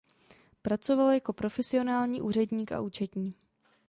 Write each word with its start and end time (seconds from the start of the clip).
Pracoval 0.61 1.11
jako 1.11 1.33
profesionální 1.33 2.21
úředník 2.21 2.71
a 2.71 2.81
účetní. 2.81 3.35